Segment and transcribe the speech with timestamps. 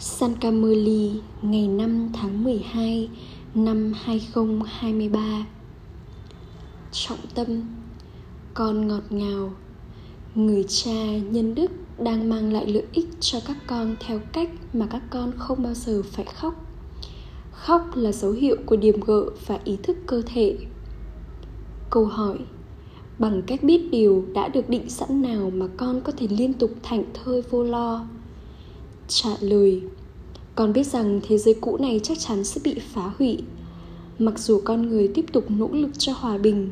[0.00, 1.10] Sankameli
[1.42, 3.08] ngày 5 tháng 12
[3.54, 5.46] năm 2023
[6.92, 7.62] Trọng tâm,
[8.54, 9.52] Con ngọt ngào.
[10.34, 14.86] Người cha nhân đức đang mang lại lợi ích cho các con theo cách mà
[14.86, 16.66] các con không bao giờ phải khóc.
[17.52, 20.56] Khóc là dấu hiệu của điểm gợ và ý thức cơ thể.
[21.90, 22.38] Câu hỏi,
[23.18, 26.70] Bằng cách biết điều đã được định sẵn nào mà con có thể liên tục
[26.82, 28.06] thảnh thơi vô lo?
[29.08, 29.82] Trả lời.
[30.54, 33.38] Con biết rằng thế giới cũ này chắc chắn sẽ bị phá hủy.
[34.18, 36.70] Mặc dù con người tiếp tục nỗ lực cho hòa bình,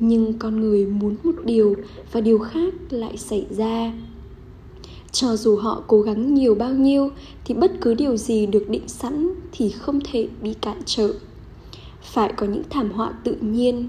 [0.00, 1.74] nhưng con người muốn một điều
[2.12, 3.92] và điều khác lại xảy ra.
[5.12, 7.10] Cho dù họ cố gắng nhiều bao nhiêu,
[7.44, 11.12] thì bất cứ điều gì được định sẵn thì không thể bị cản trở.
[12.02, 13.88] Phải có những thảm họa tự nhiên.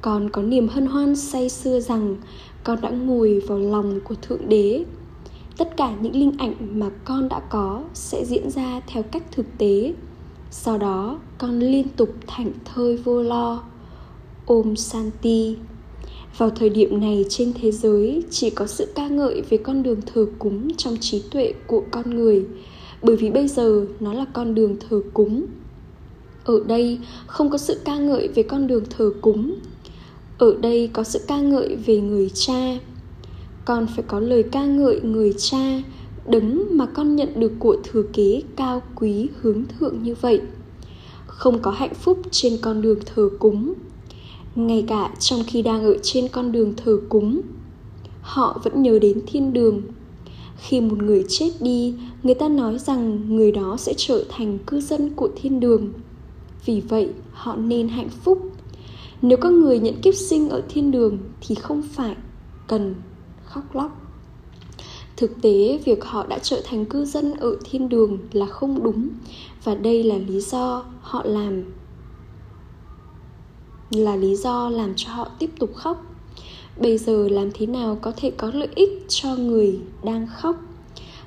[0.00, 2.16] Con có niềm hân hoan say sưa rằng
[2.64, 4.84] con đã ngồi vào lòng của thượng đế
[5.60, 9.46] tất cả những linh ảnh mà con đã có sẽ diễn ra theo cách thực
[9.58, 9.94] tế.
[10.50, 13.62] Sau đó, con liên tục thảnh thơi vô lo.
[14.46, 15.56] Ôm santi
[16.38, 20.00] vào thời điểm này trên thế giới, chỉ có sự ca ngợi về con đường
[20.14, 22.44] thờ cúng trong trí tuệ của con người,
[23.02, 25.46] bởi vì bây giờ nó là con đường thờ cúng.
[26.44, 29.54] Ở đây không có sự ca ngợi về con đường thờ cúng.
[30.38, 32.78] Ở đây có sự ca ngợi về người cha
[33.64, 35.82] con phải có lời ca ngợi người cha,
[36.26, 40.40] đấng mà con nhận được của thừa kế cao quý hướng thượng như vậy.
[41.26, 43.74] Không có hạnh phúc trên con đường thờ cúng.
[44.54, 47.40] Ngay cả trong khi đang ở trên con đường thờ cúng,
[48.20, 49.82] họ vẫn nhớ đến thiên đường.
[50.56, 54.80] Khi một người chết đi, người ta nói rằng người đó sẽ trở thành cư
[54.80, 55.92] dân của thiên đường.
[56.64, 58.52] Vì vậy, họ nên hạnh phúc.
[59.22, 62.16] Nếu có người nhận kiếp sinh ở thiên đường thì không phải
[62.66, 62.94] cần
[63.50, 63.90] khóc lóc.
[65.16, 69.08] Thực tế, việc họ đã trở thành cư dân ở thiên đường là không đúng,
[69.64, 71.62] và đây là lý do họ làm,
[73.90, 76.04] là lý do làm cho họ tiếp tục khóc.
[76.80, 80.56] Bây giờ làm thế nào có thể có lợi ích cho người đang khóc?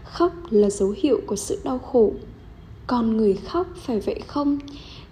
[0.03, 2.11] Khóc là dấu hiệu của sự đau khổ.
[2.87, 4.59] Còn người khóc phải vậy không?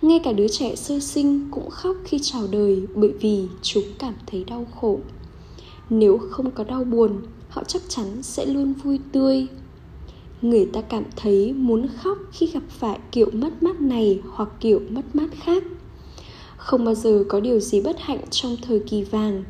[0.01, 4.13] Ngay cả đứa trẻ sơ sinh cũng khóc khi chào đời bởi vì chúng cảm
[4.28, 4.99] thấy đau khổ
[5.91, 7.18] nếu không có đau buồn,
[7.50, 9.47] họ chắc chắn sẽ luôn vui tươi.
[10.41, 14.81] Người ta cảm thấy muốn khóc khi gặp phải kiểu mất mát này hoặc kiểu
[14.90, 15.63] mất mát khác.
[16.57, 19.44] Không bao giờ có điều gì bất hạnh trong thời kỳ vàng,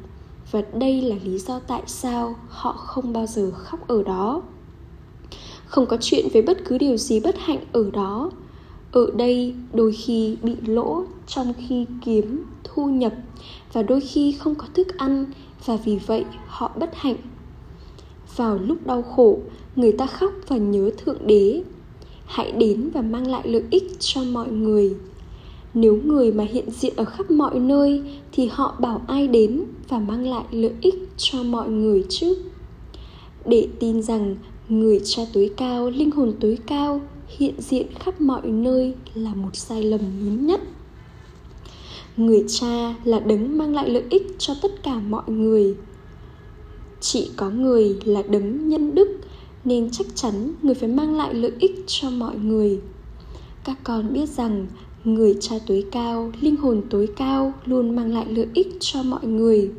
[0.52, 4.42] và đây là lý do tại sao họ không bao giờ khóc ở đó.
[5.66, 8.32] Không có chuyện với bất cứ điều gì bất hạnh ở đó.
[8.92, 13.14] Ở đây, đôi khi bị lỗ trong khi kiếm, thu nhập,
[13.74, 15.26] và đôi khi không có thức ăn
[15.66, 17.16] và vì vậy, họ bất hạnh.
[18.36, 19.40] Vào lúc đau khổ,
[19.76, 21.64] người ta khóc và nhớ thượng đế.
[22.26, 24.96] Hãy đến và mang lại lợi ích cho mọi người.
[25.74, 28.02] Nếu người mà hiện diện ở khắp mọi nơi,
[28.32, 32.38] thì họ bảo ai đến và mang lại lợi ích cho mọi người chứ?
[33.46, 34.36] Để tin rằng
[34.70, 39.56] người cha tối cao, linh hồn tối cao, hiện diện khắp mọi nơi là một
[39.56, 40.62] sai lầm lớn nhất
[42.18, 45.76] người cha là đấng mang lại lợi ích cho tất cả mọi người.
[47.00, 49.08] Chỉ có người là đấng nhân đức,
[49.66, 52.80] nên chắc chắn người phải mang lại lợi ích cho mọi người.
[53.64, 54.68] Các con biết rằng,
[55.04, 59.26] người cha tối cao, linh hồn tối cao luôn mang lại lợi ích cho mọi
[59.26, 59.72] người.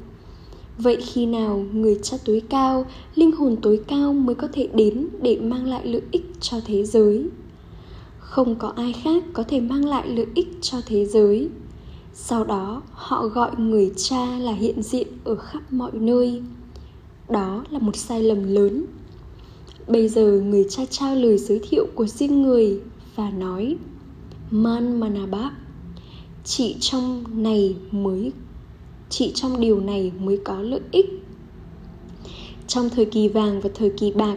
[0.79, 5.09] Vậy khi nào người cha tối cao, linh hồn tối cao mới có thể đến
[5.23, 7.27] để mang lại lợi ích cho thế giới?
[8.19, 11.49] Không có ai khác có thể mang lại lợi ích cho thế giới
[12.15, 16.43] sau đó, họ gọi người cha là hiện diện ở khắp mọi nơi.
[17.29, 18.85] Đó là một sai lầm lớn.
[19.87, 22.81] Bây giờ người cha trao lời giới thiệu của riêng người
[23.17, 23.77] và nói,
[24.51, 25.53] man manabab
[26.45, 28.33] chỉ trong này mới,
[29.11, 31.07] chỉ trong điều này mới có lợi ích.
[32.67, 34.37] Trong thời kỳ vàng và thời kỳ bạc,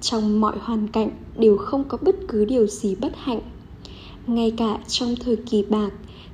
[0.00, 3.40] trong mọi hoàn cảnh đều không có bất cứ điều gì bất hạnh.
[4.26, 5.90] Ngay cả trong thời kỳ bạc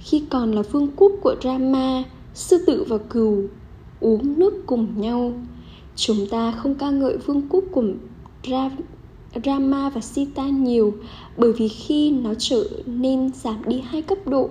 [0.08, 2.02] khi còn là vương quốc của Rama,
[2.34, 3.44] sư tử và cừu
[4.00, 5.32] uống nước cùng nhau.
[5.96, 7.84] Chúng ta không ca ngợi vương quốc của
[8.42, 8.70] Ra,
[9.44, 10.94] Rama và Sita nhiều
[11.36, 14.50] bởi vì khi nó trở nên giảm đi hai cấp độ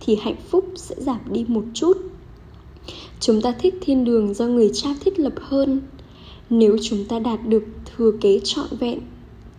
[0.00, 1.96] thì hạnh phúc sẽ giảm đi một chút.
[3.20, 5.80] Chúng ta thích thiên đường do người cha thiết lập hơn.
[6.50, 9.00] Nếu chúng ta đạt được thừa kế trọn vẹn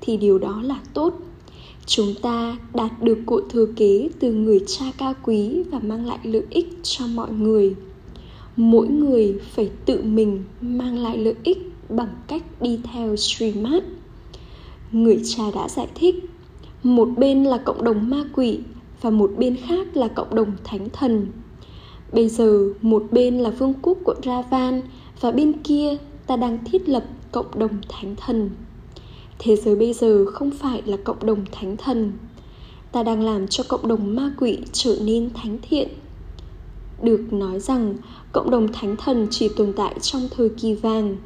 [0.02, 1.14] thì điều đó là tốt
[1.88, 6.20] chúng ta đạt được cội thừa kế từ người cha cao quý và mang lại
[6.24, 7.76] lợi ích cho mọi người.
[8.56, 11.58] Mỗi người phải tự mình mang lại lợi ích
[11.90, 13.84] bằng cách đi theo Srimad.
[14.92, 16.16] Người cha đã giải thích,
[16.84, 18.60] một bên là cộng đồng ma quỷ
[19.02, 21.28] và một bên khác là cộng đồng thánh thần.
[22.12, 24.82] Bây giờ một bên là vương quốc của ravan
[25.22, 25.98] và bên kia
[26.28, 28.50] ta đang thiết lập cộng đồng thánh thần
[29.40, 32.12] thế giới bây giờ không phải là cộng đồng thánh thần.
[32.92, 35.88] Ta đang làm cho cộng đồng ma quỷ trở nên thánh thiện.
[37.02, 37.96] Được nói rằng,
[38.32, 41.18] cộng đồng thánh thần chỉ tồn tại trong thời kỳ vàng.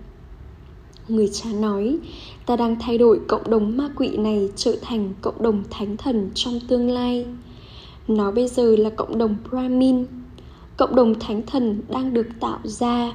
[1.07, 1.97] Người cha nói,
[2.45, 6.29] ta đang thay đổi cộng đồng ma quỷ này trở thành cộng đồng thánh thần
[6.35, 7.25] trong tương lai.
[8.07, 10.05] Nó bây giờ là cộng đồng brahmin,
[10.77, 13.13] cộng đồng thánh thần đang được tạo ra.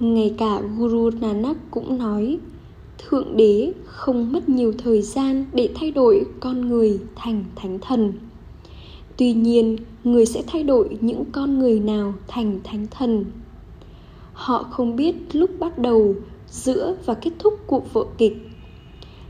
[0.00, 2.38] Ngay cả guru nanak cũng nói
[2.98, 8.12] thượng đế không mất nhiều thời gian để thay đổi con người thành thánh thần.
[9.16, 13.24] Tuy nhiên, người sẽ thay đổi những con người nào thành thánh thần?
[14.32, 16.14] Họ không biết lúc bắt đầu,
[16.50, 18.36] giữa và kết thúc của vở kịch.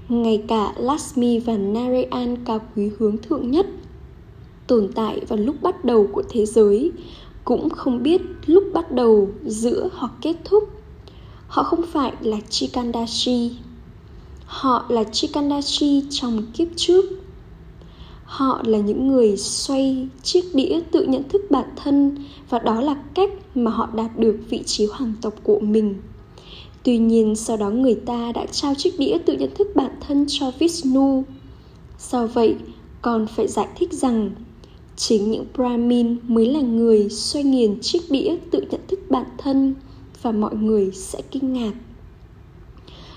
[0.09, 3.67] Ngay cả Lasmi và Narayan cao quý hướng thượng nhất,
[4.67, 6.93] tồn tại vào lúc bắt đầu của thế giới,
[7.45, 10.78] cũng không biết lúc bắt đầu, giữa hoặc kết thúc
[11.49, 13.51] họ không phải là chikandashi.
[14.45, 17.05] Họ là chikandashi trong kiếp trước.
[18.25, 22.17] Họ là những người xoay chiếc đĩa tự nhận thức bản thân
[22.51, 25.95] và đó là cách mà họ đạt được vị trí hoàng tộc của mình.
[26.83, 30.25] Tuy nhiên, sau đó người ta đã trao chiếc đĩa tự nhận thức bản thân
[30.29, 31.25] cho vishnu.
[32.11, 32.57] Do vậy,
[33.03, 34.31] còn phải giải thích rằng
[34.97, 39.75] chính những brahmin mới là người xoay nghiền chiếc đĩa tự nhận thức bản thân
[40.29, 41.73] và mọi người sẽ kinh ngạc.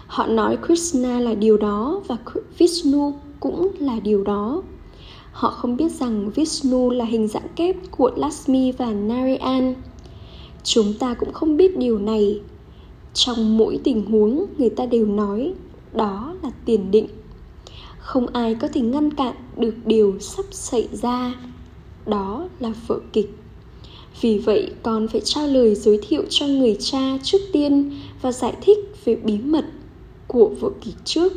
[0.07, 2.17] Họ nói krishna là điều đó và
[2.57, 4.61] vishnu cũng là điều đó.
[5.31, 9.75] Họ không biết rằng vishnu là hình dạng kép của lakshmi và narayan.
[10.63, 12.41] Chúng ta cũng không biết điều này.
[13.13, 15.53] Trong mỗi tình huống, người ta đều nói
[15.93, 17.07] đó là tiền định.
[17.97, 21.35] Không ai có thể ngăn cản được điều sắp xảy ra.
[22.05, 23.40] Đó là vở kịch
[24.21, 27.91] vì vậy, con phải trao lời giới thiệu cho người cha trước tiên
[28.21, 29.65] và giải thích về bí mật
[30.27, 31.33] của vở kịch trước.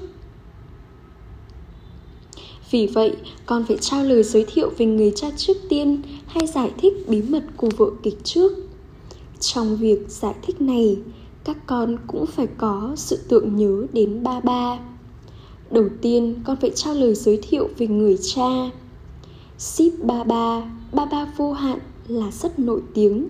[2.70, 3.16] Vì vậy,
[3.46, 7.22] con phải trao lời giới thiệu về người cha trước tiên hay giải thích bí
[7.22, 8.52] mật của vở kịch trước.
[9.40, 10.96] Trong việc giải thích này,
[11.44, 14.78] các con cũng phải có sự tượng nhớ đến ba ba.
[15.70, 18.70] Đầu tiên, con phải trao lời giới thiệu về người cha.
[19.58, 21.78] Ship ba ba ba ba vô hạn
[22.08, 23.28] là rất nổi tiếng.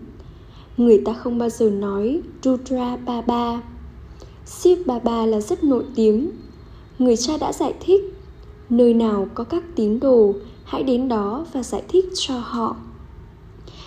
[0.77, 3.63] Người ta không bao giờ nói rudra Baba,
[4.47, 6.31] Shiv Baba là rất nổi tiếng.
[6.99, 8.01] Người cha đã giải thích
[8.71, 10.35] nơi nào có các tín đồ
[10.65, 12.77] hãy đến đó và giải thích cho họ.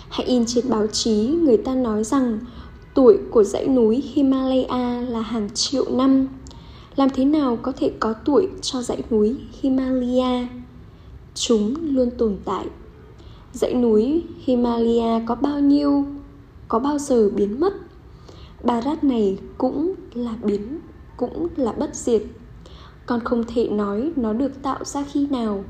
[0.08, 2.38] Hãy in trên báo chí người ta nói rằng
[2.94, 6.28] tuổi của dãy núi himalaya là hàng triệu năm.
[6.96, 10.48] Làm thế nào có thể có tuổi cho dãy núi himalaya?
[11.34, 12.66] Chúng luôn tồn tại
[13.52, 16.04] dãy núi himalaya có bao nhiêu,
[16.68, 17.72] có bao giờ biến mất?
[18.64, 20.78] Bà rát này cũng là biến,
[21.16, 22.22] cũng là bất diệt.
[23.06, 25.64] Con không thể nói nó được tạo ra khi nào.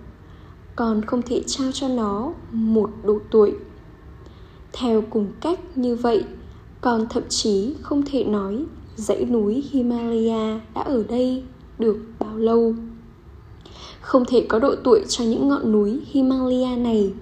[0.76, 3.54] Con không thể trao cho nó một độ tuổi.
[4.72, 6.24] Theo cùng cách như vậy,
[6.80, 8.64] con thậm chí không thể nói
[8.96, 11.42] dãy núi himalaya đã ở đây
[11.78, 12.74] được bao lâu.
[14.00, 17.12] Không thể có độ tuổi cho những ngọn núi himalaya này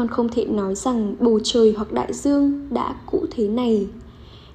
[0.00, 3.86] con không thể nói rằng bầu trời hoặc đại dương đã cũ thế này.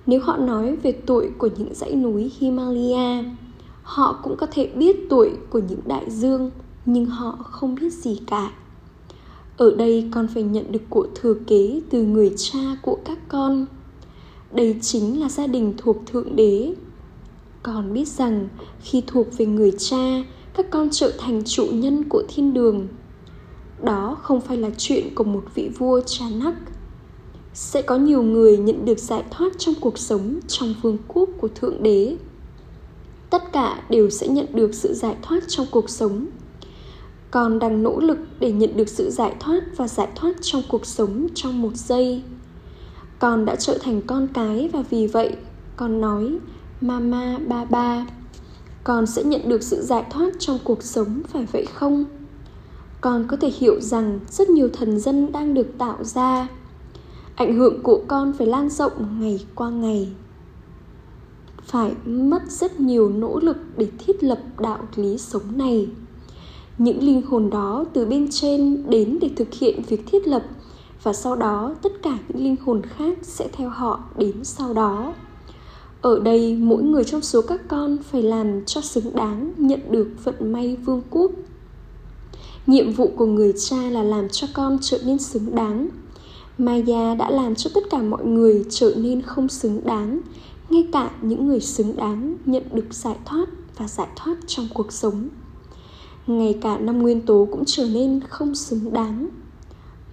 [0.06, 3.24] Nếu họ nói về tuổi của những dãy núi himalaya,
[3.84, 6.52] họ cũng có thể biết tuổi của những đại dương,
[6.86, 8.52] nhưng họ không biết gì cả.
[9.58, 13.66] Ở đây con phải nhận được của thừa kế từ người cha của các con.
[14.52, 16.74] Đây chính là gia đình thuộc thượng đế.
[17.64, 18.48] Con biết rằng
[18.82, 20.24] khi thuộc về người cha,
[20.54, 22.88] các con trở thành chủ nhân của thiên đường
[23.84, 26.54] đó không phải là chuyện của một vị vua cha nắc
[27.56, 31.48] sẽ có nhiều người nhận được giải thoát trong cuộc sống trong vương quốc của
[31.48, 32.18] thượng đế.
[33.30, 36.26] Tất cả đều sẽ nhận được sự giải thoát trong cuộc sống.
[37.32, 40.86] Con đang nỗ lực để nhận được sự giải thoát và giải thoát trong cuộc
[40.86, 42.24] sống trong một giây.
[43.20, 45.36] Con đã trở thành con cái và vì vậy,
[45.76, 46.38] con nói,
[46.82, 48.08] mama, ba ba,
[48.84, 52.06] con sẽ nhận được sự giải thoát trong cuộc sống, phải vậy không?
[53.06, 56.48] Con có thể hiểu rằng rất nhiều thần dân đang được tạo ra.
[57.36, 60.10] Ảnh hưởng của con phải lan rộng ngày qua ngày.
[61.64, 65.88] Phải mất rất nhiều nỗ lực để thiết lập đạo lý sống này.
[66.78, 70.44] Những linh hồn đó từ bên trên đến để thực hiện việc thiết lập,
[71.04, 75.14] và sau đó tất cả những linh hồn khác sẽ theo họ đến sau đó.
[76.02, 80.08] Ở đây, mỗi người trong số các con phải làm cho xứng đáng nhận được
[80.24, 81.32] vận may vương quốc
[82.68, 85.90] nhiệm vụ của người cha là làm cho con trở nên xứng đáng.
[86.58, 90.22] Maya đã làm cho tất cả mọi người trở nên không xứng đáng,
[90.70, 94.94] ngay cả những người xứng đáng nhận được giải thoát và giải thoát trong cuộc
[94.94, 95.30] sống.
[96.28, 99.30] Ngay cả năm nguyên tố cũng trở nên không xứng đáng.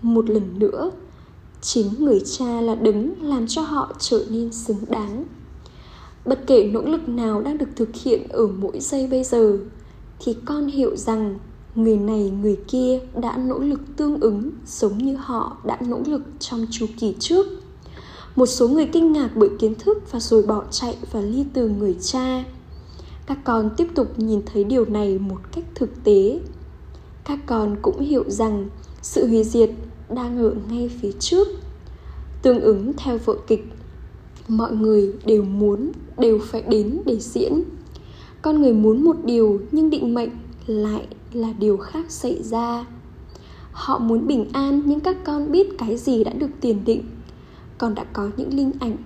[0.02, 0.90] Một lần nữa,
[1.60, 5.24] chính người cha là đứng làm cho họ trở nên xứng đáng.
[6.24, 9.58] Bất kể nỗ lực nào đang được thực hiện ở mỗi giây bây giờ,
[10.20, 11.38] thì con hiểu rằng
[11.74, 16.22] người này, người kia đã nỗ lực tương ứng giống như họ đã nỗ lực
[16.40, 17.46] trong chu kỳ trước.
[18.36, 21.68] Một số người kinh ngạc bởi kiến thức và rồi bỏ chạy và ly từ
[21.68, 22.44] người cha.
[23.26, 26.40] Các con tiếp tục nhìn thấy điều này một cách thực tế.
[27.24, 28.68] Các con cũng hiểu rằng
[29.02, 29.70] sự hủy diệt
[30.10, 31.48] đang ở ngay phía trước.
[32.42, 33.64] Tương ứng theo vở kịch,
[34.48, 37.62] mọi người đều muốn, đều phải đến để diễn.
[38.42, 40.30] Con người muốn một điều nhưng định mệnh
[40.66, 42.84] lại là điều khác xảy ra.
[43.72, 47.04] Họ muốn bình an, nhưng các con biết cái gì đã được tiền định.
[47.78, 48.96] Con đã có những linh ảnh.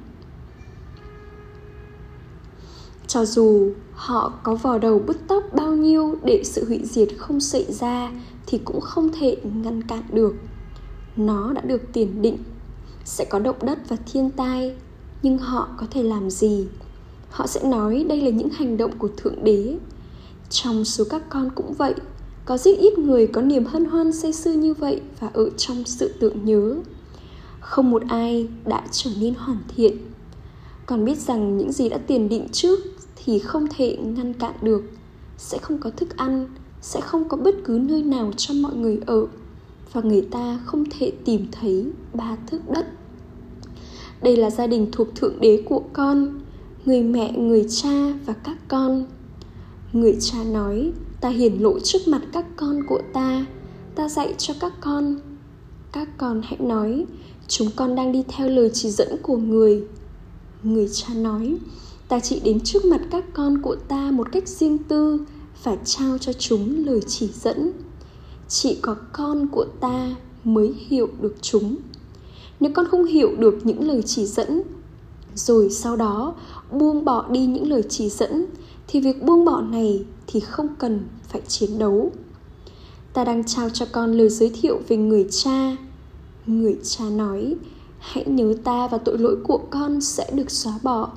[3.06, 7.40] Cho dù họ có vò đầu bứt tóc bao nhiêu để sự hủy diệt không
[7.40, 8.12] xảy ra,
[8.46, 10.34] thì cũng không thể ngăn cản được.
[11.16, 12.38] Nó đã được tiền định.
[13.04, 14.76] Sẽ có động đất và thiên tai,
[15.22, 16.66] nhưng họ có thể làm gì?
[17.30, 19.78] Họ sẽ nói đây là những hành động của thượng đế.
[20.50, 21.94] Trong số các con cũng vậy
[22.46, 25.84] có rất ít người có niềm hân hoan say sưa như vậy và ở trong
[25.84, 26.76] sự tưởng nhớ.
[27.60, 29.96] Không một ai đã trở nên hoàn thiện.
[30.86, 32.78] Còn biết rằng những gì đã tiền định trước
[33.16, 34.82] thì không thể ngăn cản được.
[35.38, 36.46] Sẽ không có thức ăn,
[36.80, 39.26] sẽ không có bất cứ nơi nào cho mọi người ở.
[39.92, 42.86] Và người ta không thể tìm thấy ba thước đất.
[44.22, 46.40] Đây là gia đình thuộc thượng đế của con,
[46.84, 49.04] người mẹ, người cha và các con.
[49.92, 53.46] Người cha nói ta hiển lộ trước mặt các con của ta.
[53.94, 55.16] Ta dạy cho các con.
[55.92, 57.06] Các con hãy nói,
[57.48, 59.82] chúng con đang đi theo lời chỉ dẫn của người.
[60.62, 61.56] Người cha nói,
[62.08, 65.20] ta chỉ đến trước mặt các con của ta một cách riêng tư
[65.62, 67.72] và trao cho chúng lời chỉ dẫn.
[68.48, 71.76] Chỉ có con của ta mới hiểu được chúng.
[72.60, 74.62] Nếu con không hiểu được những lời chỉ dẫn,
[75.34, 76.34] rồi sau đó
[76.72, 78.46] buông bỏ đi những lời chỉ dẫn,
[78.86, 82.12] thì việc buông bỏ này thì không cần phải chiến đấu.
[83.12, 85.76] Ta đang trao cho con lời giới thiệu về người cha.
[86.46, 87.54] Người cha nói,
[87.98, 91.10] hãy nhớ ta và tội lỗi của con sẽ được xóa bỏ.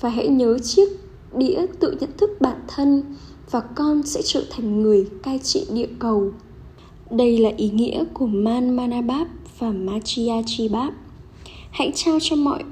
[0.00, 0.88] Và hãy nhớ chiếc
[1.36, 3.02] đĩa tự nhận thức bản thân
[3.50, 6.32] và con sẽ trở thành người cai trị địa cầu.
[7.10, 9.26] Đây là ý nghĩa của man manabab
[9.58, 10.92] và Machiachibab.
[11.70, 12.64] hãy trao cho mọi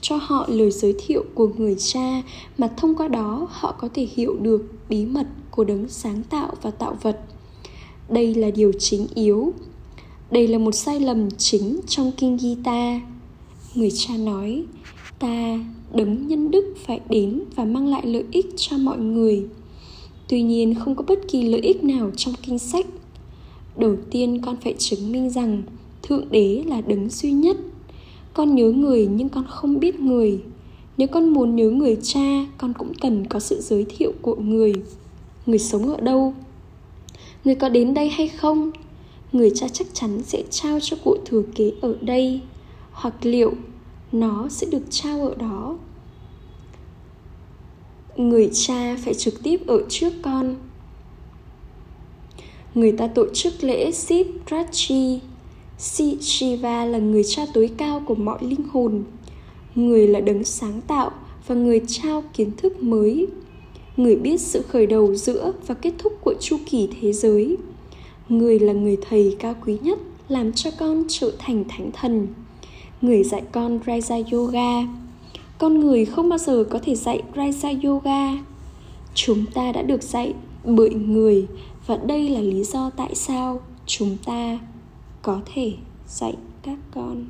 [0.00, 2.22] cho họ lời giới thiệu của người cha
[2.58, 6.52] mà thông qua đó họ có thể hiểu được bí mật của đấng sáng tạo
[6.62, 7.20] và tạo vật.
[8.08, 9.52] Đây là điều chính yếu.
[10.30, 13.00] Đây là một sai lầm chính trong kinh gita
[13.74, 14.64] người cha nói,
[15.18, 15.58] ta,
[15.94, 19.46] đấng nhân đức phải đến và mang lại lợi ích cho mọi người.
[20.28, 22.86] Tuy nhiên không có bất kỳ lợi ích nào trong kinh sách.
[23.76, 25.62] Đầu tiên con phải chứng minh rằng
[26.02, 27.56] thượng đế là đấng duy nhất
[28.34, 30.42] con nhớ người nhưng con không biết người.
[30.96, 34.72] Nếu con muốn nhớ người cha, con cũng cần có sự giới thiệu của người.
[35.46, 36.34] Người sống ở đâu?
[37.44, 38.70] Người có đến đây hay không?
[39.32, 42.40] Người cha chắc chắn sẽ trao cho cụ thừa kế ở đây.
[42.92, 43.52] Hoặc liệu
[44.12, 45.78] nó sẽ được trao ở đó?
[48.16, 50.56] Người cha phải trực tiếp ở trước con.
[52.74, 55.20] Người ta tổ chức lễ Sip Rachi
[55.84, 59.04] Si Shiva là người cha tối cao của mọi linh hồn.
[59.74, 61.10] Người là đấng sáng tạo
[61.46, 63.26] và người trao kiến thức mới.
[63.96, 67.56] Người biết sự khởi đầu giữa và kết thúc của chu kỳ thế giới.
[68.28, 69.98] Người là người thầy cao quý nhất
[70.28, 72.26] làm cho con trở thành thánh thần.
[73.00, 74.88] Người dạy con Raja Yoga.
[75.58, 78.42] Con người không bao giờ có thể dạy Raja Yoga.
[79.14, 81.46] Chúng ta đã được dạy bởi người
[81.86, 84.58] và đây là lý do tại sao chúng ta
[85.24, 85.72] có thể
[86.08, 87.24] dạy các con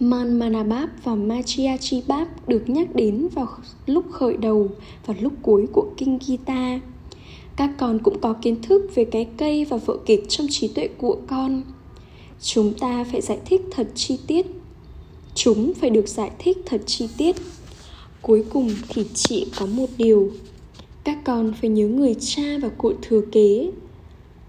[0.00, 3.48] Manmanabab và Machiachibab được nhắc đến vào
[3.86, 4.68] lúc khởi đầu
[5.06, 6.80] và lúc cuối của kinh Gita.
[7.56, 10.88] Các con cũng có kiến thức về cái cây và vợ kịch trong trí tuệ
[10.98, 11.62] của con.
[12.40, 14.46] Chúng ta phải giải thích thật chi tiết.
[15.34, 17.36] Chúng phải được giải thích thật chi tiết.
[18.22, 20.30] Cuối cùng thì chỉ có một điều.
[21.04, 23.70] Các con phải nhớ người cha và cụ thừa kế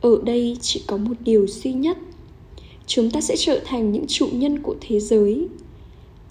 [0.03, 1.97] ở đây chỉ có một điều duy nhất.
[2.87, 5.47] Chúng ta sẽ trở thành những chủ nhân của thế giới.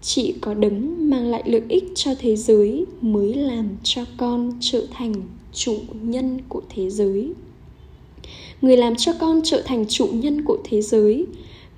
[0.03, 4.87] Chỉ có đấng mang lại lợi ích cho thế giới mới làm cho con trở
[4.91, 5.15] thành
[5.53, 7.33] chủ nhân của thế giới.
[8.63, 11.27] Người làm cho con trở thành chủ nhân của thế giới,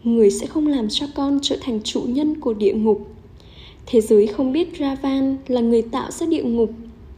[0.04, 3.06] người sẽ không làm cho con trở thành chủ nhân của địa ngục.
[3.86, 6.70] Thế giới không biết ravan là người tạo ra địa ngục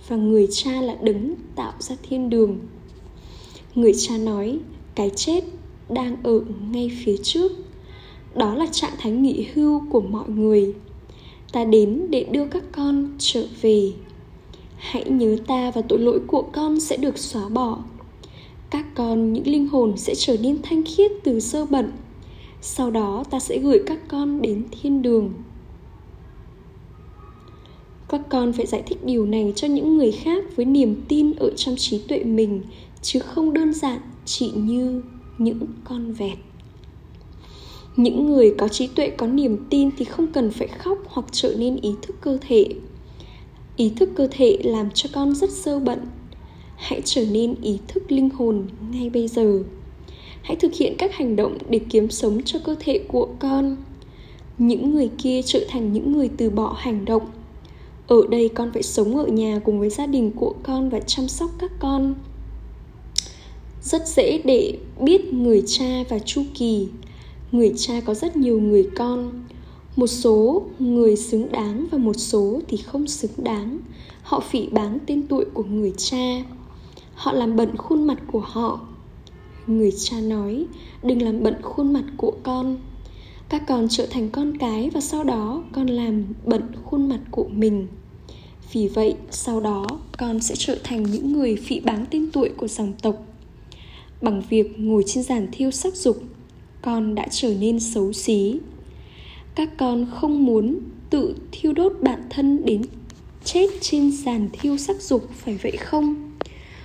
[0.09, 2.59] và người cha là đấng tạo ra thiên đường
[3.77, 4.59] người cha nói,
[4.95, 5.45] cái chết
[5.89, 6.41] đang ở
[6.71, 7.53] ngay phía trước.
[8.35, 10.75] Đó là trạng thái nghỉ hưu của mọi người.
[11.53, 13.93] Ta đến để đưa các con trở về.
[14.77, 17.79] Hãy nhớ ta và tội lỗi của con sẽ được xóa bỏ.
[18.71, 21.93] Các con, những linh hồn sẽ trở nên thanh khiết từ sơ bẩn.
[22.61, 25.33] Sau đó ta sẽ gửi các con đến thiên đường.
[28.09, 31.51] Các con phải giải thích điều này cho những người khác với niềm tin ở
[31.57, 32.63] trong trí tuệ mình
[33.07, 35.03] chứ không đơn giản chỉ như
[35.39, 36.39] những con vẹt.
[37.97, 41.55] Những người có trí tuệ, có niềm tin thì không cần phải khóc hoặc trở
[41.59, 42.67] nên ý thức cơ thể.
[43.77, 45.99] Ý thức cơ thể làm cho con rất sơ bận.
[46.77, 49.63] Hãy trở nên ý thức linh hồn ngay bây giờ.
[50.43, 53.77] Hãy thực hiện các hành động để kiếm sống cho cơ thể của con.
[54.59, 57.27] Những người kia trở thành những người từ bỏ hành động.
[58.07, 61.29] Ở đây con phải sống ở nhà cùng với gia đình của con và chăm
[61.29, 62.15] sóc các con
[63.87, 66.89] rất dễ để biết người cha và chu kỳ.
[67.53, 69.45] Người cha có rất nhiều người con.
[69.97, 73.79] Một số người xứng đáng và một số thì không xứng đáng.
[74.23, 76.43] Họ phỉ báng tên tuổi của người cha.
[77.15, 78.81] Họ làm bận khuôn mặt của họ.
[79.67, 80.67] Người cha nói,
[81.03, 82.77] đừng làm bận khuôn mặt của con.
[83.49, 87.47] Các con trở thành con cái và sau đó con làm bận khuôn mặt của
[87.49, 87.87] mình.
[88.73, 89.87] Vì vậy, sau đó
[90.19, 93.17] con sẽ trở thành những người phỉ báng tên tuổi của dòng tộc
[94.23, 96.23] bằng việc ngồi trên giàn thiêu sắc dục,
[96.83, 98.59] con đã trở nên xấu xí.
[99.55, 100.79] Các con không muốn
[101.11, 102.83] tự thiêu đốt bản thân đến
[103.45, 106.33] chết trên giàn thiêu sắc dục, phải vậy không?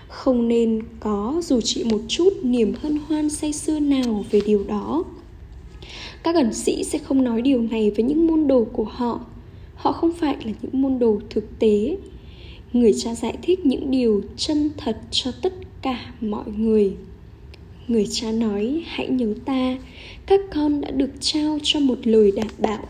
[0.08, 4.64] Không nên có dù chỉ một chút niềm hân hoan say sưa nào về điều
[4.64, 5.04] đó.
[6.24, 9.20] Các ẩn sĩ sẽ không nói điều này với những môn đồ của họ.
[9.76, 11.98] Họ không phải là những môn đồ thực tế.
[12.74, 16.96] Người cha giải thích những điều chân thật cho tất cả mọi người
[17.88, 19.78] người cha nói, hãy nhớ ta,
[20.26, 22.88] các con đã được trao cho một lời đảm bảo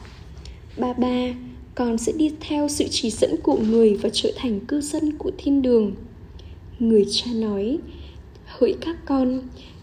[0.78, 1.34] ba ba,
[1.76, 5.32] con sẽ đi theo sự chỉ dẫn của người và trở thành cư dân của
[5.38, 5.92] thiên đường.
[6.80, 7.78] Người cha nói,
[8.46, 9.42] hỡi các con,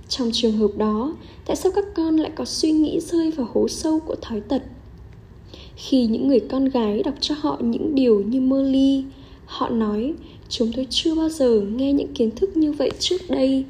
[0.08, 1.16] trong trường hợp đó,
[1.46, 4.62] tại sao các con lại có suy nghĩ rơi vào hố sâu của thói tật?
[5.76, 9.04] Khi những người con gái đọc cho họ những điều như mơ ly,
[9.46, 10.14] họ nói,
[10.48, 13.64] chúng tôi chưa bao giờ nghe những kiến thức như vậy trước đây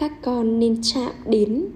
[0.00, 1.66] các con nên chạm đến,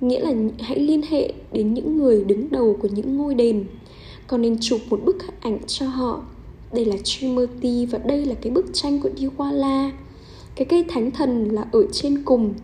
[0.00, 3.64] nghĩa là hãy liên hệ đến những người đứng đầu của những ngôi đền.
[4.26, 6.22] Con nên chụp một bức ảnh cho họ.
[6.72, 9.90] Đây là Trimurti và đây là cái bức tranh của Diwala.
[10.54, 12.54] Cái cây thánh thần là ở trên cùng,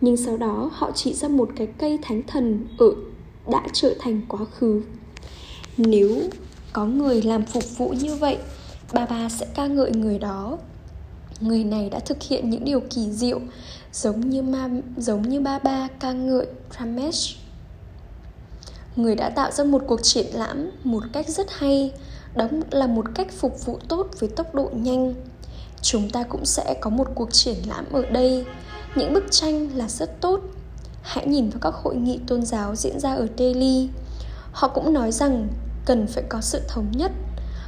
[0.00, 2.90] nhưng sau đó họ chỉ ra một cái cây thánh thần ở,
[3.50, 4.82] đã trở thành quá khứ.
[5.76, 6.16] Nếu
[6.72, 8.36] có người làm phục vụ như vậy
[8.92, 10.58] bà bà sẽ ca ngợi người đó.
[11.40, 13.40] Người này đã thực hiện những điều kỳ diệu
[13.96, 16.46] giống như ma, giống như ba ba ca ngợi
[16.78, 17.38] Ramesh.
[18.96, 21.92] Người đã tạo ra một cuộc triển lãm một cách rất hay,
[22.34, 25.14] đó là một cách phục vụ tốt với tốc độ nhanh.
[25.82, 28.44] Chúng ta cũng sẽ có một cuộc triển lãm ở đây.
[28.96, 30.40] Những bức tranh là rất tốt.
[31.02, 33.88] Hãy nhìn vào các hội nghị tôn giáo diễn ra ở delhi.
[34.52, 35.48] Họ cũng nói rằng
[35.86, 37.12] cần phải có sự thống nhất,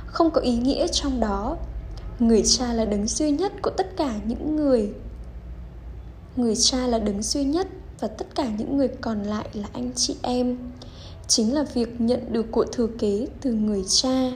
[0.07, 1.57] không có ý nghĩa trong đó.
[2.19, 4.93] Người cha là đấng duy nhất của tất cả những người
[6.39, 7.69] người cha là đứng duy nhất
[8.01, 10.59] và tất cả những người còn lại là anh chị em.
[11.27, 14.31] Chính là việc nhận được của thừa kế từ người cha.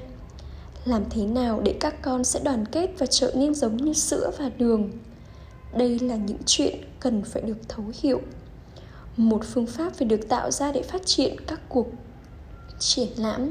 [0.84, 4.30] Làm thế nào để các con sẽ đoàn kết và trở nên giống như sữa
[4.38, 4.90] và đường?
[5.76, 8.20] Đây là những chuyện cần phải được thấu hiểu.
[9.16, 11.86] Một phương pháp phải được tạo ra để phát triển các cuộc
[12.78, 13.50] triển lãm.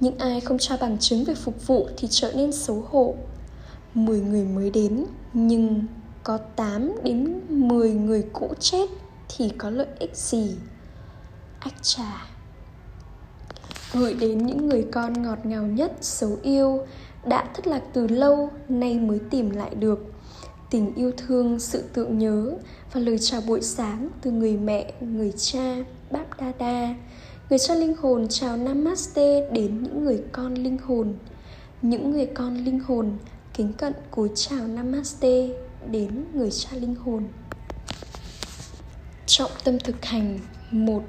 [0.00, 3.14] Những ai không cho bằng chứng về phục vụ thì trở nên xấu hổ.
[3.94, 5.86] 10 người mới đến, nhưng
[6.30, 8.88] có 8 đến 10 người cũ chết
[9.28, 10.56] thì có lợi ích gì?
[11.58, 12.26] Ách trà
[13.92, 16.86] Gửi đến những người con ngọt ngào nhất, xấu yêu
[17.24, 20.12] Đã thất lạc từ lâu, nay mới tìm lại được.
[20.70, 22.52] Tình yêu thương, sự tượng nhớ
[22.92, 25.76] Và lời chào buổi sáng từ người mẹ, người cha,
[26.10, 26.26] Báp
[26.58, 26.94] Đa
[27.50, 31.14] Người cha linh hồn chào Namaste đến những người con linh hồn.
[31.82, 33.10] Những người con linh hồn
[33.54, 35.48] kính cận cúi chào Namaste
[35.90, 37.28] đến người cha linh hồn.
[39.26, 40.38] Trọng tâm thực hành
[40.70, 41.02] một,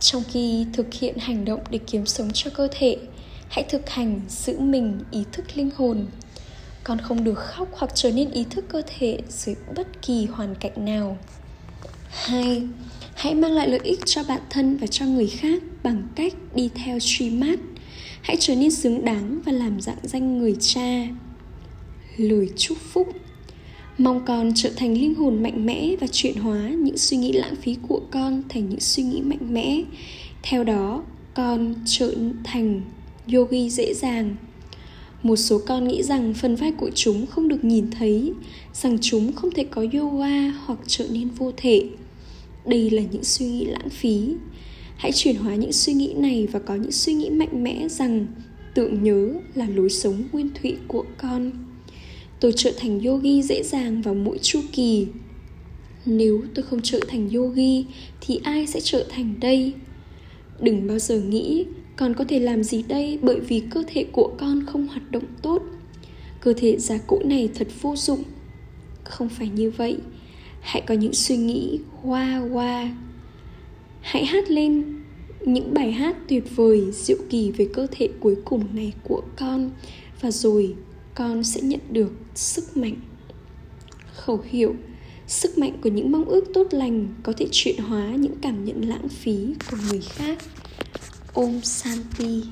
[0.00, 2.98] Trong khi thực hiện hành động để kiếm sống cho cơ thể,
[3.48, 6.06] Hãy thực hành giữ mình ý thức linh hồn.
[6.84, 10.54] Con không được khóc hoặc trở nên ý thức cơ thể dưới bất kỳ hoàn
[10.54, 11.18] cảnh nào.
[12.08, 12.62] Hai,
[13.14, 16.70] hãy mang lại lợi ích cho bản thân và cho người khác bằng cách đi
[16.74, 17.58] theo truy mát.
[18.22, 21.08] Hãy trở nên xứng đáng và làm dạng danh người cha.
[22.16, 23.08] Lời chúc phúc
[23.98, 27.56] mong con trở thành linh hồn mạnh mẽ và chuyển hóa những suy nghĩ lãng
[27.56, 29.82] phí của con thành những suy nghĩ mạnh mẽ.
[30.42, 32.80] Theo đó, con trở thành
[33.32, 34.36] yogi dễ dàng.
[35.22, 38.32] Một số con nghĩ rằng phần vai của chúng không được nhìn thấy,
[38.72, 41.88] rằng chúng không thể có yoga hoặc trở nên vô thể.
[42.66, 44.34] Đây là những suy nghĩ lãng phí.
[44.96, 48.26] Hãy chuyển hóa những suy nghĩ này và có những suy nghĩ mạnh mẽ rằng
[48.74, 51.50] tưởng nhớ là lối sống nguyên thủy của con
[52.40, 55.06] tôi trở thành yogi dễ dàng vào mỗi chu kỳ.
[56.06, 57.84] Nếu tôi không trở thành yogi,
[58.20, 59.72] thì ai sẽ trở thành đây?
[60.60, 61.64] Đừng bao giờ nghĩ
[61.96, 65.24] con có thể làm gì đây bởi vì cơ thể của con không hoạt động
[65.42, 65.62] tốt.
[66.40, 68.22] Cơ thể già cũ này thật vô dụng.
[69.04, 69.96] Không phải như vậy.
[70.60, 72.96] Hãy có những suy nghĩ, hoa hoa.
[74.00, 74.84] Hãy hát lên
[75.46, 79.70] những bài hát tuyệt vời, diệu kỳ về cơ thể cuối cùng này của con.
[80.20, 80.74] Và rồi
[81.18, 82.96] con sẽ nhận được sức mạnh.
[84.14, 84.74] Khẩu hiệu,
[85.26, 88.88] sức mạnh của những mong ước tốt lành có thể chuyển hóa những cảm nhận
[88.88, 90.38] lãng phí của người khác.
[91.34, 92.42] Om santi